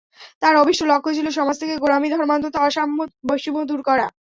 তাঁর 0.41 0.55
অভীষ্ট 0.55 0.81
লক্ষ্য 0.83 1.11
ছিল 1.17 1.27
সমাজ 1.29 1.55
থেকে 1.59 1.73
গোঁড়ামি, 1.77 2.07
ধর্মান্ধতা, 2.11 2.59
অসাম্য, 2.61 2.97
বৈষম্য 3.27 3.59
দূর 3.69 3.81
করা। 3.81 4.05